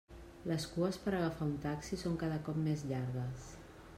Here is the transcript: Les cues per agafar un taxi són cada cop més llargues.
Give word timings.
Les 0.51 0.63
cues 0.71 0.97
per 1.03 1.13
agafar 1.17 1.49
un 1.49 1.53
taxi 1.67 2.01
són 2.05 2.17
cada 2.25 2.39
cop 2.49 2.59
més 2.69 2.87
llargues. 2.93 3.49